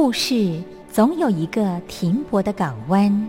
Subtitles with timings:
[0.00, 3.28] 故事总有一个停泊的港湾。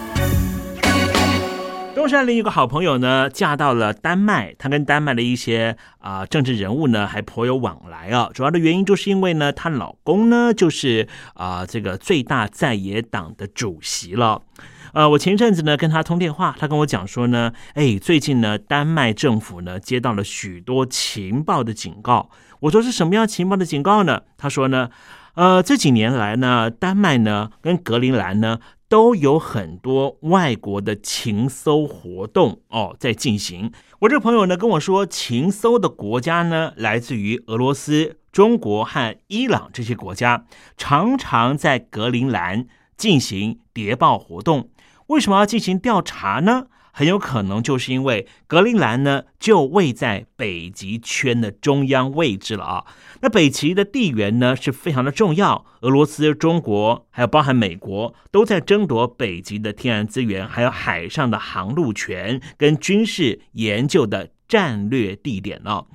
[2.01, 4.55] 中山林有个好朋友呢，嫁到了丹麦。
[4.57, 8.27] 她跟丹麦的一些啊、政治人物呢，还颇有往来啊。
[8.33, 14.41] 主要的原因就是因为呢，她老公呢，就是啊、这个最大在野党的主席了。
[14.93, 22.31] 呃，我前一阵子呢跟他通电话，他跟我讲说呢，哎，最近呢，丹麦政府呢接到了许多情报的警告。
[22.61, 24.21] 我说是什么样情报的警告呢？
[24.39, 24.89] 他说呢，
[25.35, 28.57] 呃，这几年来呢，丹麦呢跟格陵兰呢
[28.91, 33.71] 都有很多外国的情搜活动哦在进行。
[33.99, 40.43] 我这朋友呢跟我说，情搜的国家呢来自于俄罗斯、中国和伊朗这些国家，
[40.75, 42.67] 常常在格陵兰
[42.97, 44.67] 进行谍报活动。
[45.07, 46.67] 为什么要进行调查呢？
[46.91, 52.85] 很有可能就是因为格陵兰呢就位在北极圈的中央位置了啊。
[53.21, 65.85] 那北极的地缘呢是非常的重要，俄罗斯、中国还有包含美国都在争夺北极的天然资源，还有海上的航路权跟军事研究的战略地点呢、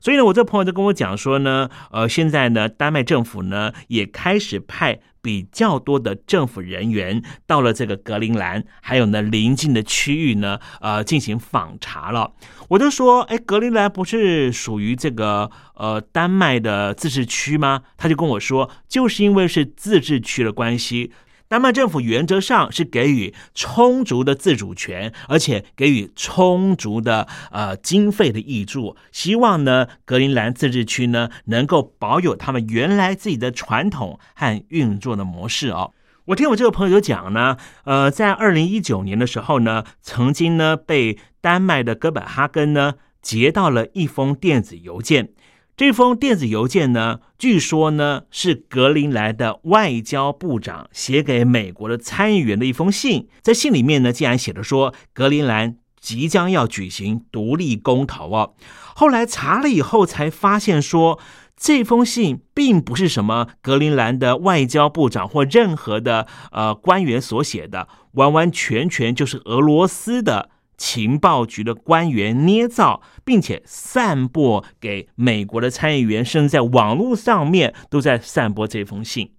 [0.00, 12.30] 所以呢，我这朋友就跟我讲说呢，呃，现在呢，丹麦政府呢也开始派比较多的政府人员到了这个格陵兰，还有呢邻近的区域呢，呃，进行访查了。
[12.68, 17.82] 我就说，哎，格陵兰不是属于这个呃丹麦的自治区吗？
[17.96, 21.10] 他就跟我说，就是因为是自治区的关系。
[21.48, 35.92] 丹麦政府原则上是给予充足的自主权，而且给予充足的呃经费的益助，希望呢格陵兰自治区呢能够保有他们原来自己的传统和运作的模式哦。
[36.26, 45.28] 我听我这个朋友讲呢，呃，在二零一九年的时候呢，曾经呢被丹麦的哥本哈根呢截到了一封电子邮件。
[45.76, 53.28] 这封电子邮件呢，据说呢是格陵兰的外交部长写给美国的参议员的一封信。
[53.42, 58.54] 在信里面呢，竟然写着说格陵兰即将要举行独立公投哦。
[58.94, 61.20] 后来查了以后，才发现说
[61.54, 70.48] 这封信并不是什么格陵兰的外交部长或任何的呃官员所写的，完完全全就是俄罗斯的。
[70.76, 79.30] 情报局的官员捏造，并且散播给美国的参议员，甚至在网络上面都在散播这封信。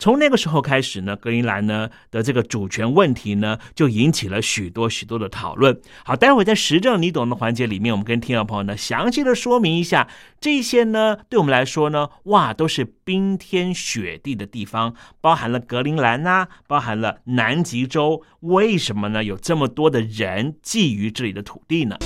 [0.00, 5.78] 从那个时候开始呢，格陵兰呢的这个主权问题呢，就引起了许多许多的讨论。
[6.02, 10.08] 好，待会在时政你懂的环节里面，我们跟听众朋友呢详细的说明一下
[10.40, 19.22] 这些呢，对我们来说呢，哇，都是冰天雪地的地方，包含了格陵兰呐、包含了南极洲，为什么呢？
[19.22, 21.98] 有这么多的人觊觎这里的土地呢？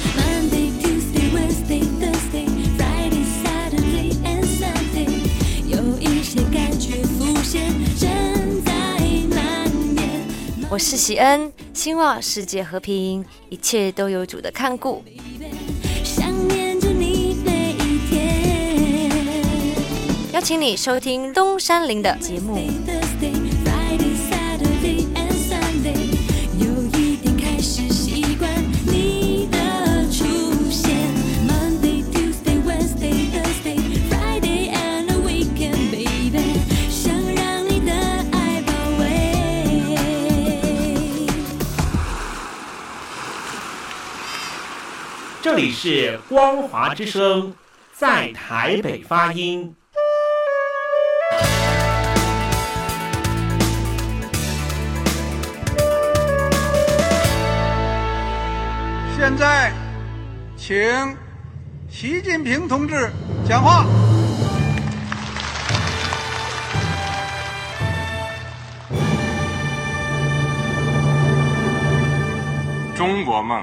[10.75, 15.05] 我是喜恩，希望世界和平，一切都有主的看顾。
[16.03, 19.13] 想念着你每一天。
[20.33, 22.59] 邀请你收听东山林的节目。
[45.45, 47.53] 这里是光华之声，
[47.93, 49.77] 在台北发音。
[59.15, 59.71] 现在，
[60.57, 60.75] 请
[61.91, 63.11] 习近平同志
[63.47, 63.85] 讲话。
[72.97, 73.63] 中国梦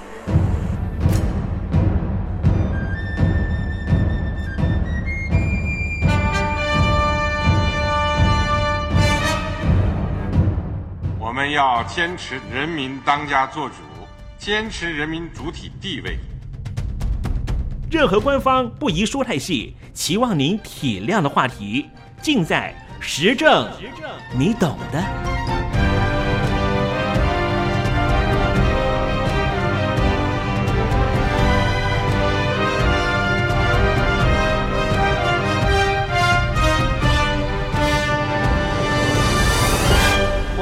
[11.31, 13.75] 我们要坚持人民当家作主，
[14.37, 16.19] 坚持人民主体地位。
[17.89, 21.89] 任何官方不宜说太细，期望您体谅的话题，
[22.21, 25.50] 尽在实证，实证，你懂的。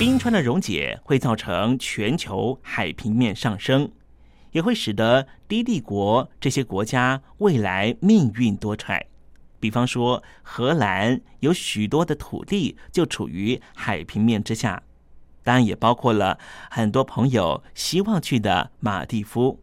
[0.00, 3.92] 冰川的溶解会造成全球海平面上升。
[4.52, 9.04] 也会使得低地国这些国家未来命运多舛。
[9.60, 14.82] 比方说，荷兰有许多的土地就处于海平面之下，
[15.44, 16.38] 当然也包括了
[16.70, 19.60] 很多朋友希望去的马蒂夫。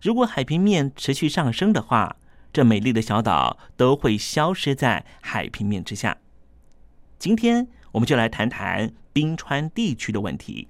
[0.00, 2.16] 如果海平面持续上升的话，
[2.52, 6.18] 这美丽的小岛都会消失在海平面之下。
[7.16, 10.68] 今天我们就来谈谈冰川地区的问题。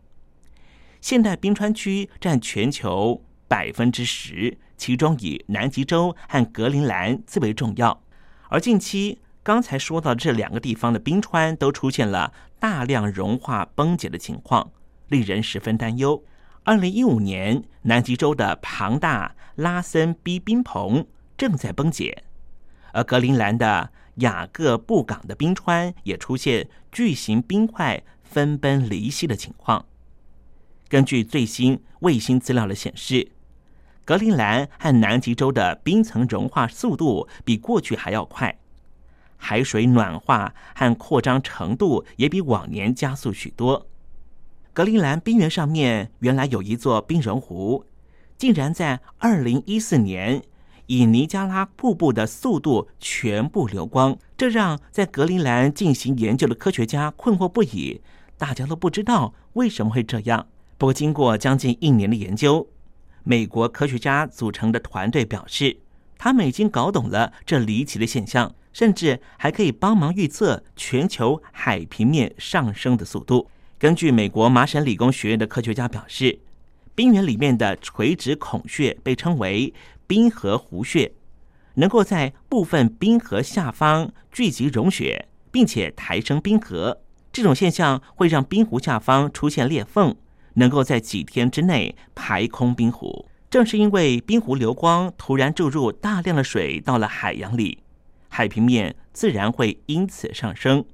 [1.00, 3.22] 现代冰川区占全球。
[3.48, 8.02] 百分之十，其中以南极洲和格陵兰最为重要。
[8.48, 14.72] 而近期刚才说到这两个地方的冰川都出现了大量融化崩解的情况，
[15.08, 16.24] 令人十分担忧。
[16.64, 21.06] 二零一五年，南极洲的庞大拉森 B 冰棚
[21.36, 22.24] 正在崩解，
[22.94, 29.84] 而格陵兰的雅各布港的冰川也出现巨型冰块分崩离析的情况。
[30.88, 33.28] 根据最新卫星资料的显示。
[34.04, 38.58] 格陵兰和南极洲的冰层融化速度比过去还要快，
[39.36, 43.86] 海水暖化和扩张程度也比往年加速许多。
[44.72, 47.84] 格陵兰冰原上面原来有一座冰融湖，
[48.36, 50.42] 竟然在二零一四年
[50.86, 58.00] 以尼加拉瀑布的速度全部流光，这让在格陵兰进行研究的科学家困惑不已。
[58.42, 60.48] 大家都不知道为什么会这样。
[60.76, 62.68] 不过，经过将近一年的研究。
[63.22, 65.78] 美国科学家组成的团队表示，
[66.18, 73.48] 他们已经搞懂了这离奇的现象，甚至还可以帮忙预测全球海平面上升的速度。
[73.78, 76.40] 根据美国麻省理工学院的科学家表示，
[76.96, 79.72] 冰原里面的垂直孔穴被称为
[80.08, 81.12] 冰河湖穴，
[81.74, 87.02] 能够在部分冰河下方聚集融雪，并且抬升冰河。
[87.32, 90.14] 这种现象会让冰湖下方出现裂缝。
[90.54, 97.78] 能够在几天之内排空冰湖，正是因为冰湖流光突然注入大量的水到了海洋里，
[98.28, 100.84] 海平面自然会因此上升。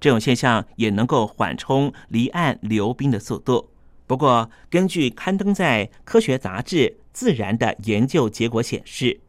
[0.00, 3.68] 这种现象也能够缓冲离岸流冰的速度。
[4.06, 6.76] 不过，根据刊登在科学杂志
[7.12, 9.20] 《自然》的研究结果显示，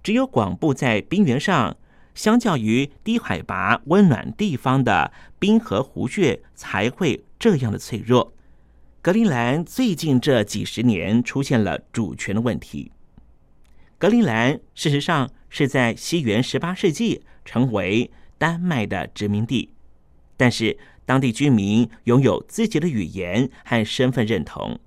[0.00, 1.76] 只有广布在冰原上，
[2.20, 8.34] 相较于低海拔温暖地方的冰河湖穴才会这样的脆弱。
[9.00, 12.92] 格陵兰最近这几十年出现了主权的问题。
[13.96, 19.70] 格陵兰事实上是在西元十八世纪成为丹麦的殖民地，
[20.36, 24.78] 但是当地居民拥有自己的语言和身份认同。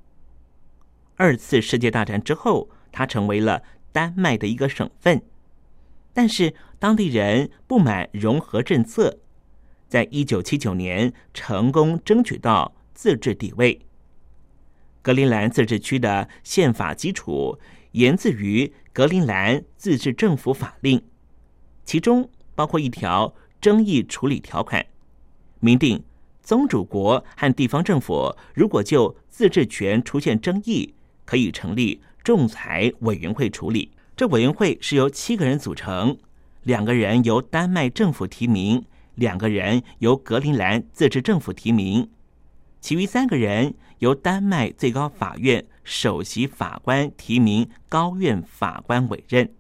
[1.16, 5.24] 二次世界大战之后，它成为了丹麦的一个省份，
[6.14, 9.20] 但是当地人不满融合政策，
[9.88, 13.80] 在一九七九年成功争取到自治地位。
[15.02, 17.60] 格陵兰自治区的宪法基础
[17.92, 21.02] 源自于格陵兰自治政府法令，
[21.84, 24.86] 其中包括一条争议处理条款，
[25.60, 26.04] 明定
[26.42, 30.94] 宗主国和地方政府如果就自治权出现争议，
[31.26, 33.93] 可以成立仲裁委员会处理。
[34.16, 36.16] 这委员会是由七个人组成，
[36.62, 42.08] 两个人由丹麦政府提名，两个人由格陵兰自治政府提名，
[42.80, 49.52] 其余三个人由丹麦最高法院首席法官提名高院法官委任。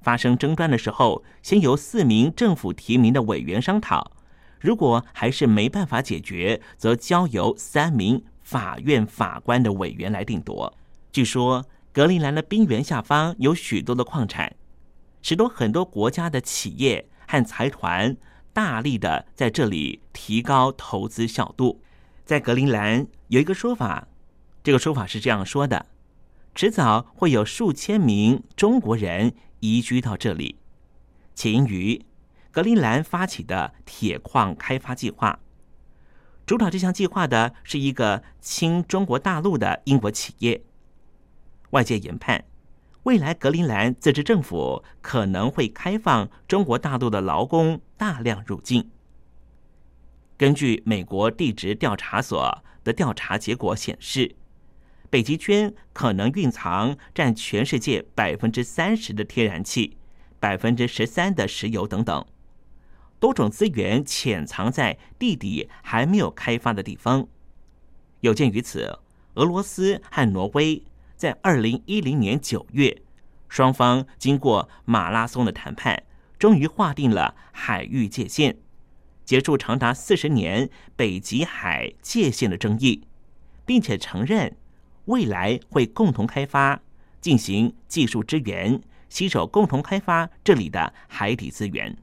[0.00, 4.12] 发生争端的时候，先由四名政府提名的委员商讨，
[4.60, 10.72] 如果还是没办法解决，则交由三名法院法官的委员来定夺。
[11.10, 11.66] 据说。
[11.96, 14.54] 格陵兰的冰原下方有许多的矿产，
[15.22, 18.14] 使得很多国家的企业和财团
[18.52, 21.80] 大力的在这里提高投资效度。
[22.26, 24.08] 在格陵兰有一个说法，
[24.62, 25.86] 这个说法是这样说的：
[26.54, 30.58] 迟早会有数千名中国人移居到这里，
[31.34, 32.04] 起因于
[32.50, 35.38] 格陵兰发起的铁矿开发计划。
[36.44, 40.62] 主导这项计划的是一个亲中国大陆的英国企业。
[41.70, 42.44] 外界研判，
[43.04, 48.90] 未来格陵兰自治政府可能会开放中国大陆的劳工大量入境。
[50.36, 54.36] 根据美国地质调查所的调查结果显示，
[55.08, 59.96] 北极圈可能蕴藏占全世界百分之三十的天然气、
[60.38, 62.26] 百分之十三的石油等等
[63.18, 67.26] 多种资源潜藏在地底还没有开发的地方。
[68.20, 68.98] 有鉴于此，
[69.34, 70.82] 俄罗斯和挪威。
[71.16, 73.00] 在二零一零年九月，
[73.48, 76.02] 双方经过马拉松的谈判，
[76.38, 78.58] 终于划定了海域界限，
[79.24, 83.06] 结束长达四十年北极海界限的争议，
[83.64, 84.54] 并且承认
[85.06, 86.82] 未来会共同开发、
[87.22, 91.96] 进行技术支援，携手共同开发这里的海底资源。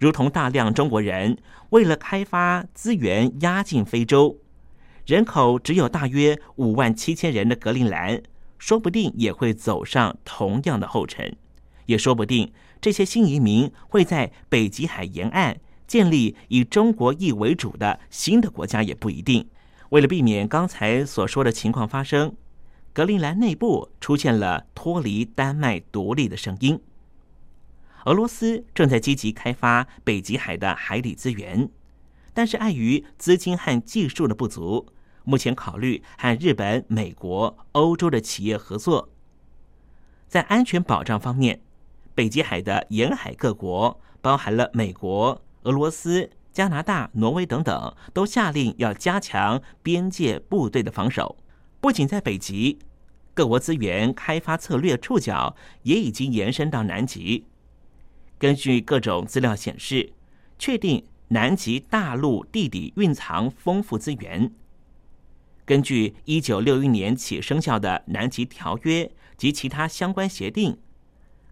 [0.00, 1.36] 如同大量中国人
[1.70, 4.40] 为了开发资源压进非洲。
[5.06, 8.22] 人口只有大约五万七千人的格陵兰，
[8.58, 11.36] 说不定也会走上同样的后尘，
[11.86, 19.46] 也说不定这些新移民会在北极海沿岸建立以中国裔为主的新的国家，也不一定。
[19.90, 22.34] 为了避免刚才所说的情况发生，
[22.94, 26.80] 格陵兰内部出现了脱离丹麦独立的声音。
[28.06, 31.68] 俄罗斯正在积极开发北极海的海底资源，
[32.34, 34.86] 但是碍于资金和技术的不足。
[35.22, 39.08] 目前考虑和日本、美国、欧洲的企业合作，
[40.28, 41.62] 在安全保障方面，
[42.14, 51.38] 北极海的沿海各国，包含了美国、俄罗斯、加拿大、挪威等等，都下令要加强边界部队的防守。
[51.80, 52.78] 不仅在北极，
[53.32, 57.46] 各国资源开发策略触角也已经延伸到南极。
[58.38, 60.12] 根据各种资料显示，
[60.58, 61.02] 确定
[61.34, 64.52] 南极大陆地底蕴藏丰富资源。
[65.64, 69.04] 根据一九六一年起生效的《南极条约》
[69.36, 70.78] 及其他相关协定，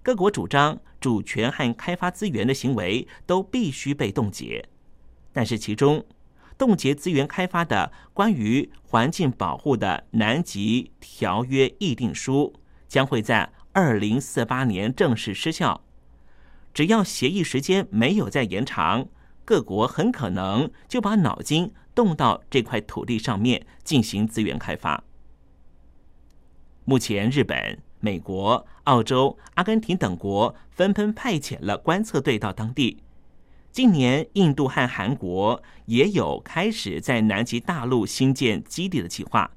[0.00, 4.68] 各国主张主权和开发资源的行为都必须被冻结。
[5.32, 6.04] 但是，其中
[6.56, 12.52] 冻结资源开发的关于环境保护的《南极条约议定书》
[12.86, 15.82] 将会在二零四八年正式失效。
[16.72, 19.08] 只要协议时间没有再延长，
[19.52, 21.70] 各国很可能就把脑筋。
[21.94, 25.04] 动到这块土地上面进行资源开发。
[26.86, 33.02] 目前，日本、美国、澳洲、阿根廷等国纷纷派遣了观测队到当地。
[33.70, 39.50] 近年，印度和韩国也有开始在南极大陆新建基地的计划，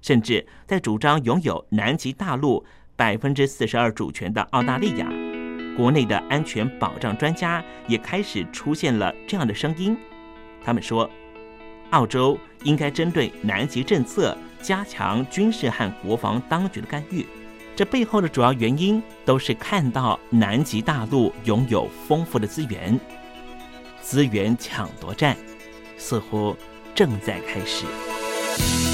[0.00, 2.64] 甚至在主张拥有南极大陆
[2.96, 5.06] 百分之四十二主权的澳大利亚，
[5.76, 9.96] 国内的安全保障专家也开始出现了这样的声音。
[10.64, 11.10] 他们说。
[11.90, 17.24] 澳洲应该针对南极政策加强军事和国防当局的干预，
[17.76, 22.98] 这背后的主要原因都是看到南极大陆拥有丰富的资源，
[24.00, 25.36] 资源抢夺战
[25.96, 26.56] 似乎
[26.96, 28.93] 正在开始。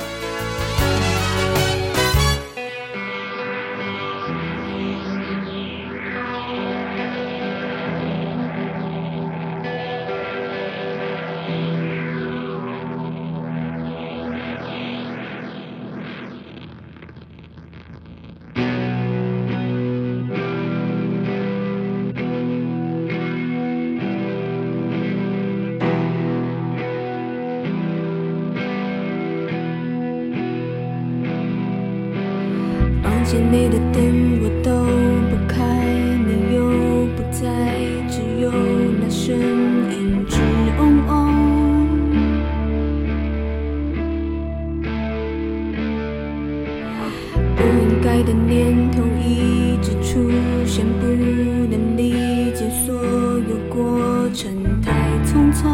[54.33, 54.91] 程太
[55.25, 55.67] 匆匆。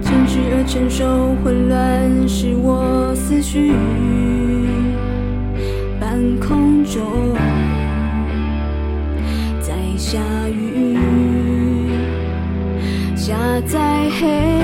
[0.00, 3.72] 坚持而承受混乱，是我思绪
[6.00, 7.02] 半空中，
[9.60, 10.96] 在下雨，
[13.14, 14.63] 下在黑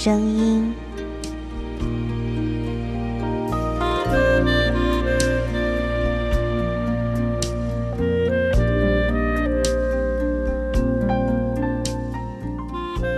[0.00, 0.72] 声音。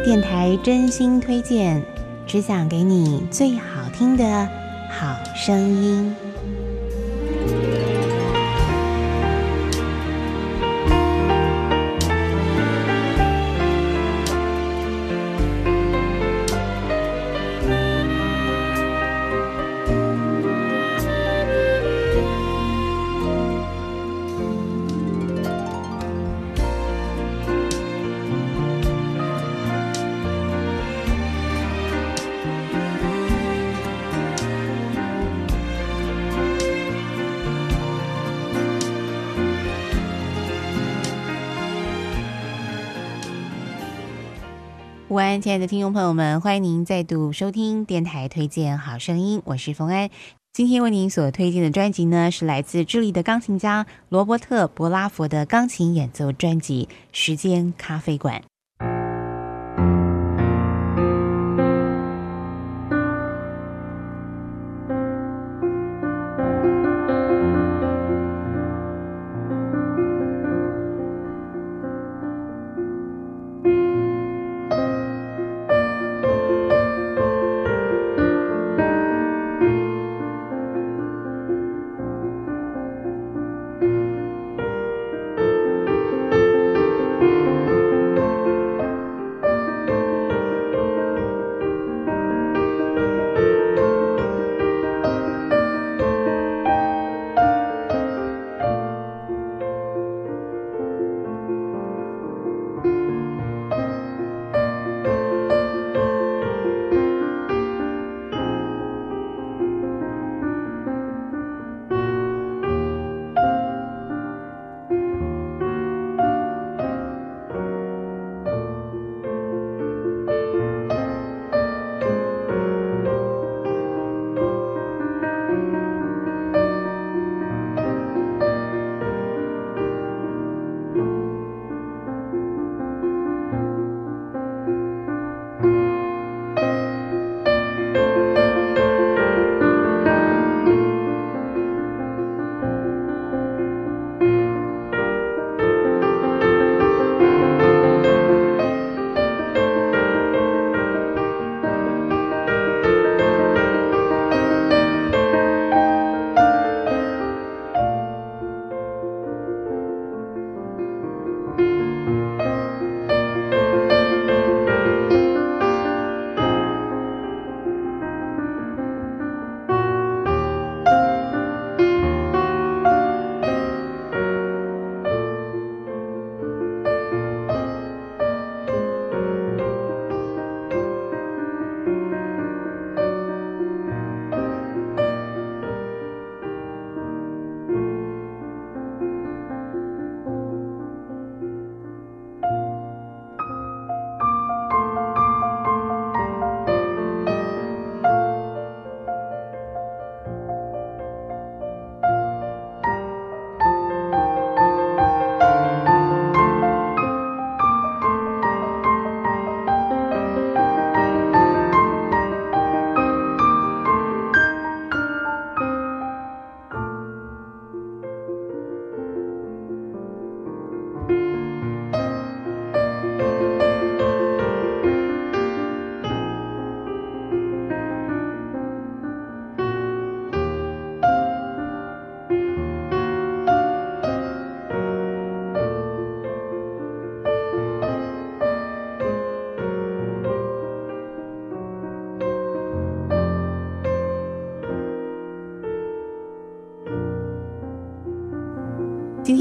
[0.02, 1.82] 电台真心推荐，
[2.26, 4.48] 只想给你最好听的
[4.90, 6.16] 好声音。
[45.38, 50.10] 亲爱的听众朋友们，欢迎您再度收听电台推荐好声音，我是冯安。
[50.52, 58.40] 今天为您所推荐的专辑呢，是来自智利的钢琴家罗伯特·博拉佛的钢琴演奏专辑《时间咖啡馆》。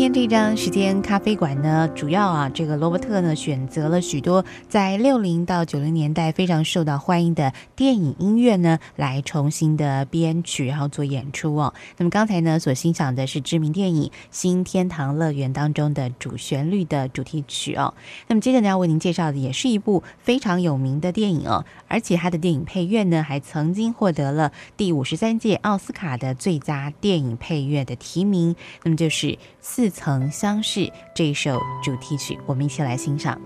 [0.09, 11.73] 天这张时间咖啡馆呢，主要啊，这个罗伯特呢选择了许多在六零到九零年代非常受到欢迎的电影音乐呢，来重新的编曲，然后做演出哦。
[11.97, 17.93] 那么刚才呢所欣赏的是知名电影《新天堂乐园》当中的主旋律的主题曲哦。
[18.27, 29.91] 那么接着呢要为您介绍的也是一部非常有名的电影哦，而且它的电影配乐呢还曾经获得了第五十三届奥斯卡的最佳电影配乐的提名，那么就是四。
[29.99, 30.79] 曾相识》
[31.13, 33.37] 这一首主题曲，我们一起来欣赏。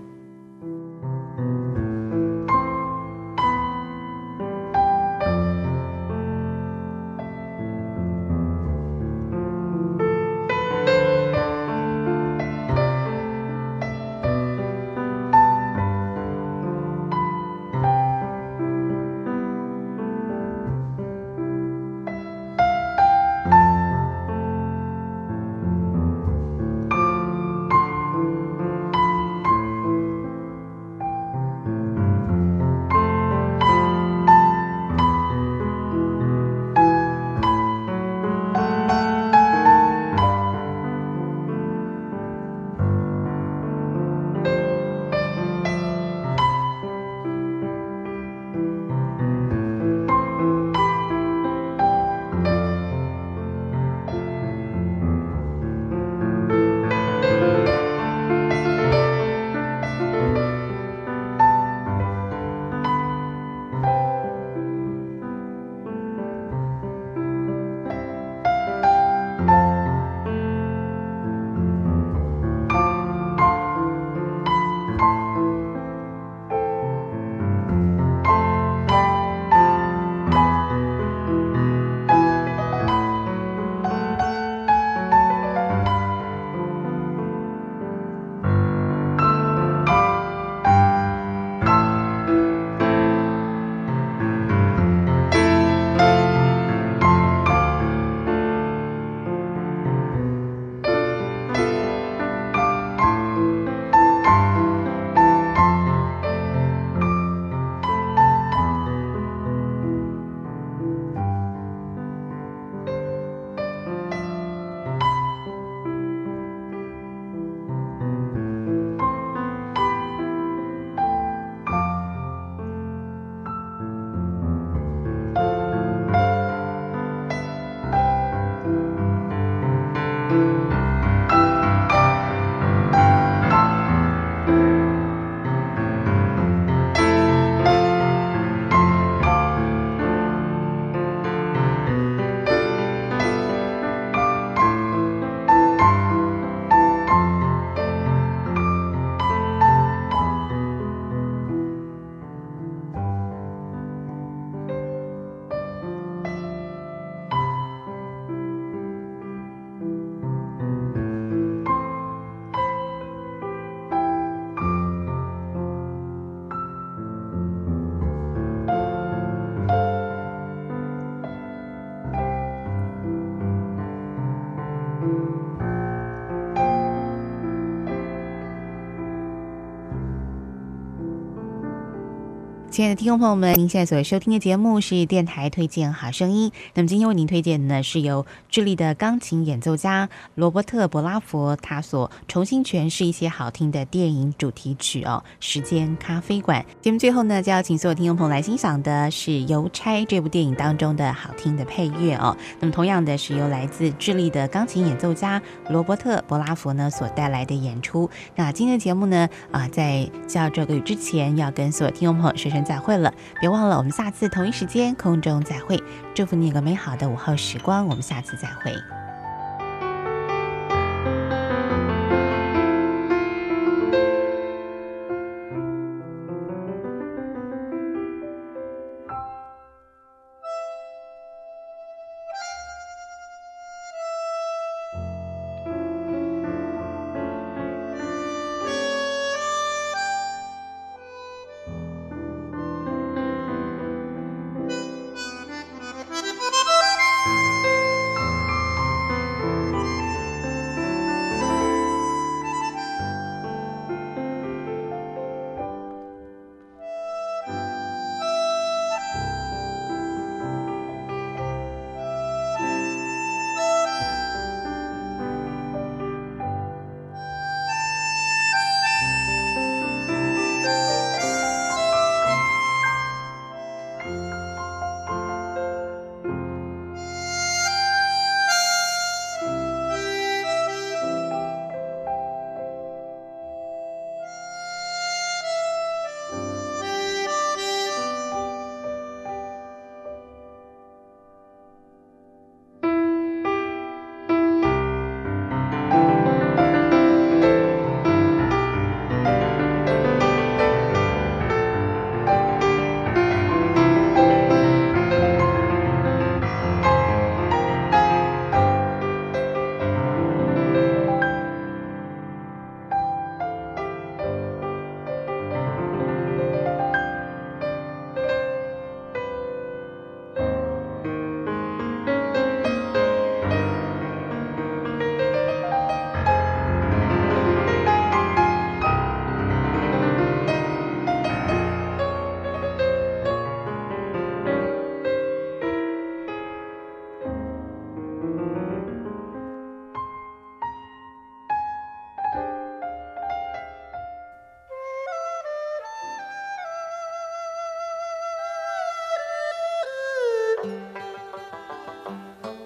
[182.74, 186.50] 亲爱的听众朋友们，您现在所收听的节目是电台推荐好声音。
[186.74, 196.60] 那么今天为您推荐的呢，是由智利的钢琴演奏家罗伯特·博拉佛他所重新诠释一些好听的电影主题曲哦，《时间咖啡馆》。
[196.82, 202.36] 节目最后呢，就要请所有听众朋友来欣赏的是《邮差》这部电影当中的好听的配乐哦。
[202.58, 208.10] 那么同样的是由来自智利的钢琴演奏家罗伯特·博拉佛呢所带来的演出。
[208.34, 213.12] 那今天的节目呢，啊，在叫这个语之前，要跟所有听众朋友说声再会了。
[213.40, 215.82] 别忘了，我们下次同一时间空中再会。
[216.14, 218.72] 祝福你有个美好的午后时光，我们下次再会。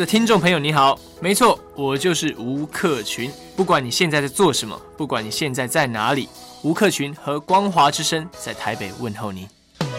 [0.00, 3.30] 的听众朋友，你好，没错，我就是吴克群。
[3.54, 6.26] 不管你现在在做什么，不管你现在在哪里，
[6.62, 9.46] 吴克群和光华之声在台北问候你。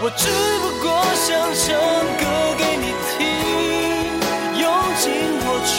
[0.02, 0.28] 我只
[0.60, 1.78] 不过想唱
[2.18, 2.26] 歌
[2.58, 3.28] 给你听，
[4.60, 5.12] 用尽
[5.46, 5.72] 我全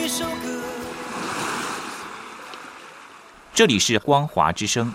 [0.00, 0.64] 力，一首歌。
[3.52, 4.90] 这里是光华之声。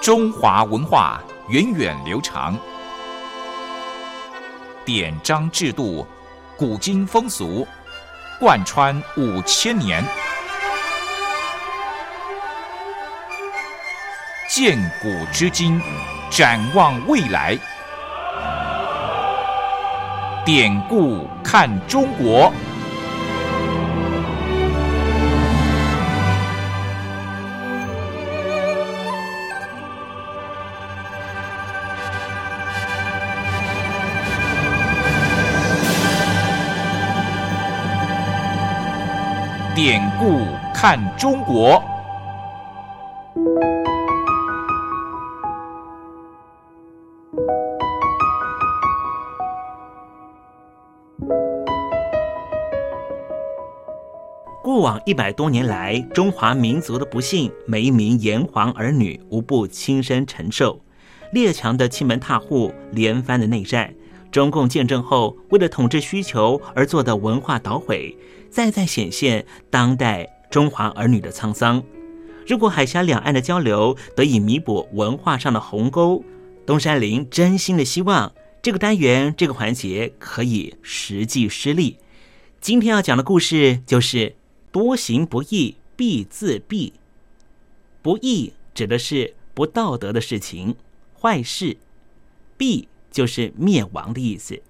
[0.00, 2.56] 中华文化源远流长，
[4.82, 6.06] 典章制度、
[6.56, 7.68] 古今风俗
[8.38, 10.02] 贯穿五千年，
[14.48, 15.78] 鉴古知今，
[16.30, 17.58] 展望未来。
[20.46, 22.50] 典故看中国。
[39.82, 40.40] 典故
[40.74, 41.82] 看中国。
[54.62, 60.78] 过往一百多年来，中华民族的不幸，每一名炎黄儿女无不亲身承受。
[61.32, 63.94] 列强的欺门踏户，连番的内战，
[64.30, 68.16] 中共建政后为了统治需求而做的文化捣毁，
[68.50, 71.82] 再再显现当代中华儿女的沧桑。
[72.46, 76.24] 如果海峡两岸的交流得以弥补文化上的鸿沟，
[76.66, 81.98] 东山林真心的希望这个单元这个环节可以实际施力。
[82.60, 84.34] 今天要讲的故事就是
[84.70, 86.92] “多行不义必自毙”。
[88.02, 90.76] 不义指的是不道德的事情、
[91.18, 91.76] 坏事，
[92.58, 94.62] 毙就是灭亡的意思。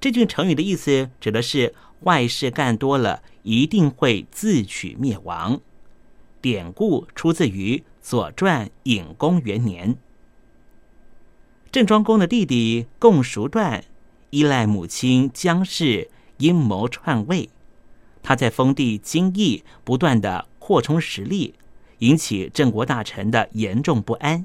[0.00, 1.74] 这句成语的意思指的是
[2.04, 5.60] 坏事干多了，一定会自取灭亡。
[6.40, 9.96] 典故出自于《左传》隐公元年。
[11.72, 13.82] 郑庄公的弟弟共叔段
[14.28, 17.48] 依赖母亲姜氏阴谋篡位，
[18.22, 21.54] 他在封地京邑不断的扩充实力，
[22.00, 24.44] 引起郑国大臣的严重不安。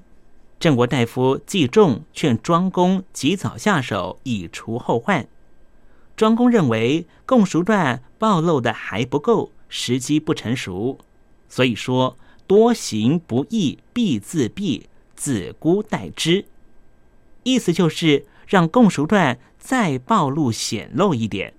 [0.60, 5.26] 郑国大夫季仲劝庄公及早下手，以除后患。
[6.18, 11.00] 庄公认为共叔段暴露的还不够，时机不成熟，
[11.48, 14.84] 所以说多行不义必自毙，
[15.16, 16.44] 子姑待之。
[17.44, 21.54] 意思就是让共叔段再暴露显露一点。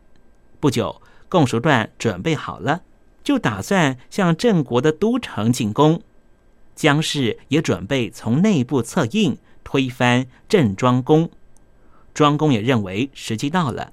[0.61, 2.82] 不久，共叔段准备好了，
[3.24, 6.03] 就打算向郑国的都城进攻。
[6.75, 11.31] 姜氏也准备从内部策应，推翻郑庄公。
[12.14, 13.93] 庄公也认为时机到了，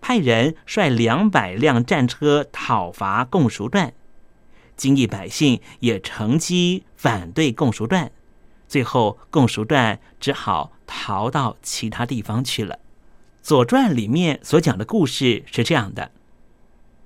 [0.00, 3.92] 派人率两百辆战车讨伐共叔段。
[4.76, 8.12] 京邑百姓也乘机反对共叔段，
[8.68, 12.76] 最后共叔段只好逃到其他地方去了。
[13.42, 16.12] 《左传》里面所讲的故事是这样的：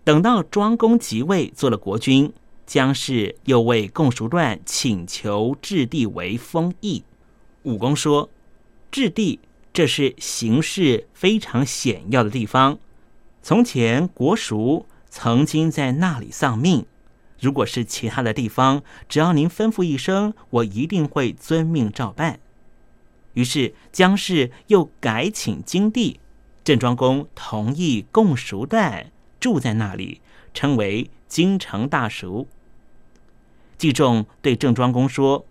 [0.05, 2.33] 等到庄公即位，做了国君。
[2.67, 7.05] 姜氏又为共叔段请求置地为封邑。
[7.63, 8.31] 武公说
[8.91, 9.41] ：“置地
[9.73, 12.79] 这是形势非常险要的地方。
[13.43, 16.87] 从前国叔曾经在那里丧命。
[17.41, 22.39] 如果是其他的地方，只要您吩咐一声，我一定会遵命照办。”
[23.35, 26.21] 于是姜氏又改请京地。
[26.65, 29.11] 郑庄公同意共叔段
[29.41, 30.21] 住在那里，
[30.55, 32.47] 称为京城大熟。
[33.79, 35.47] 季仲对郑庄公说：“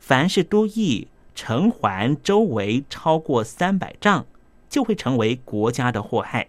[0.00, 4.24] 凡是都邑城环周围超过三百丈，
[4.70, 6.48] 就会成为国家的祸害。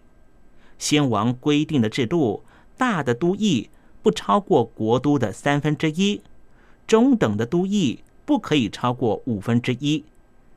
[0.80, 2.45] 先王规定的制度，
[2.78, 3.69] 大的都邑
[4.01, 6.22] 不超过国都的三分之一，
[6.88, 10.05] 中等的都邑不可以超过五分之一，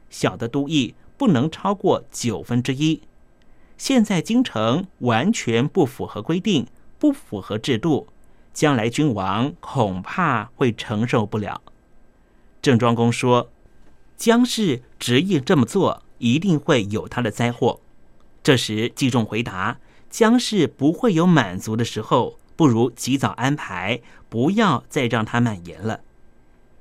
[0.09, 3.01] 小的都邑不能超过九分之一。
[3.77, 8.09] 现在京城完全不符合规定，不符合制度。”
[8.55, 11.61] 将来君王恐怕会承受不了。
[12.63, 13.51] 郑庄公说
[14.17, 17.81] ：“姜氏执意这么做，一定会有他的灾祸。”
[18.45, 19.79] 这时季仲回答
[20.09, 26.03] ：“姜氏不会有满足的时候，不如及早安排，不要再让他蔓延了。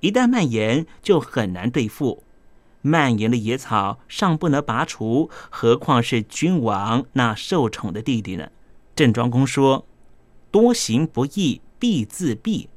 [0.02, 2.24] 一旦蔓延，就很难对付。
[2.84, 8.50] 蔓延的野草尚不能拔除，何况是君王那受宠的弟弟呢？”
[8.96, 9.88] 郑庄公说。
[10.54, 12.68] 多行不义必自毙，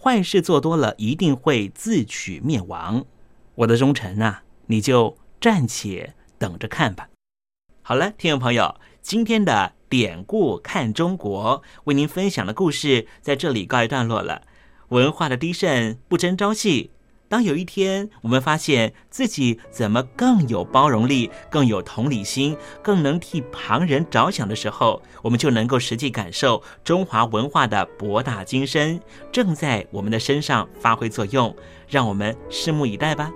[0.00, 3.04] 坏事做多了一定会自取灭亡。
[3.56, 7.08] 我的忠臣啊，你就暂且等着看吧。
[7.82, 14.42] 好了，听众朋友，今天的典故看中国为您分享的故事在这里告一段落了。
[14.90, 16.92] 文化的低渗不争朝气。
[17.28, 29.00] 当有一天我们发现自己怎么更有包容力、更有同理心、更能替旁人着想的时候，我们就能够实际感受中华文化的博大精深
[29.32, 31.54] 正在我们的身上发挥作用。
[31.88, 33.30] 让我们拭目以待吧。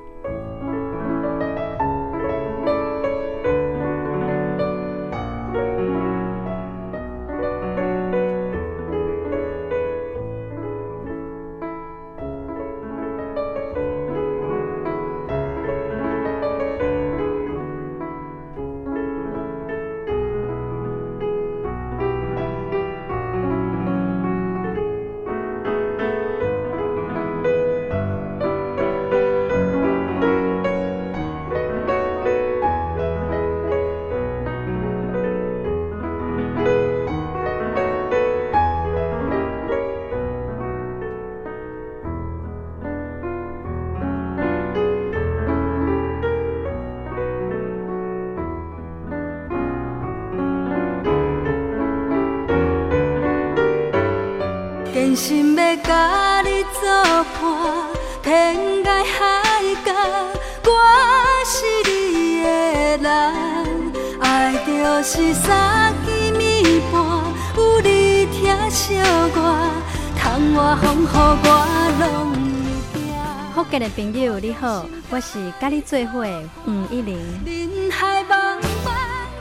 [73.71, 77.17] 福建的朋友你好，我是甲你做伙的黄一玲。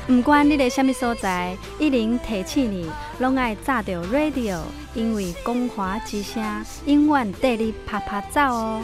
[0.06, 4.60] 不管你在什么所在，一玲提醒你，拢爱炸着 radio，
[4.94, 6.44] 因为光华之声
[6.86, 8.82] 永远带你啪啪走哦。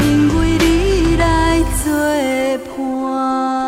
[0.00, 1.92] 因为你来作
[2.74, 3.67] 伴。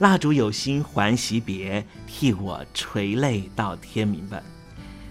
[0.00, 4.40] 蜡烛有心还惜别，替我垂泪到天明吧。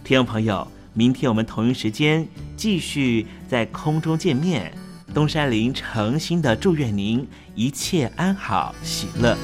[0.04, 2.28] 听众朋友，明天我们同一时间
[2.58, 4.74] 继续在空中见面。
[5.14, 9.38] 东山林诚心的祝愿您一切安好，喜乐。